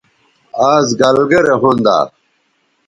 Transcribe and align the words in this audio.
آز 0.73 0.87
گَلگرے 0.99 1.55
ھوندا 1.61 1.97